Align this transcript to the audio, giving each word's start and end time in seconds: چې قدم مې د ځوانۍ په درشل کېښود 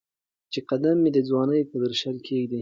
چې 0.51 0.59
قدم 0.69 0.97
مې 1.03 1.09
د 1.15 1.19
ځوانۍ 1.29 1.61
په 1.69 1.75
درشل 1.83 2.17
کېښود 2.25 2.51